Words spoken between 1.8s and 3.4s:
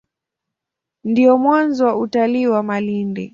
wa utalii wa Malindi.